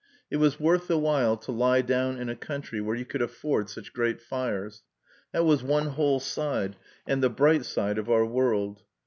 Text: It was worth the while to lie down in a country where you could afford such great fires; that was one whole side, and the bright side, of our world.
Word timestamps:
It 0.31 0.37
was 0.37 0.59
worth 0.59 0.87
the 0.87 0.97
while 0.97 1.37
to 1.37 1.51
lie 1.51 1.83
down 1.83 2.17
in 2.17 2.27
a 2.27 2.35
country 2.35 2.81
where 2.81 2.95
you 2.95 3.05
could 3.05 3.21
afford 3.21 3.69
such 3.69 3.93
great 3.93 4.19
fires; 4.19 4.81
that 5.31 5.45
was 5.45 5.61
one 5.61 5.89
whole 5.89 6.19
side, 6.19 6.75
and 7.05 7.21
the 7.21 7.29
bright 7.29 7.65
side, 7.65 7.99
of 7.99 8.09
our 8.09 8.25
world. 8.25 8.81